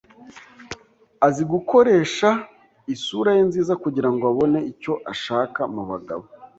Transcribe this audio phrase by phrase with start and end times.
[1.27, 2.29] Azi gukoresha
[2.93, 6.25] isura ye nziza kugirango abone icyo ashaka mubagabo.